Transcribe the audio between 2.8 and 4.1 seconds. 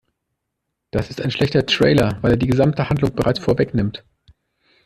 Handlung bereits vorwegnimmt.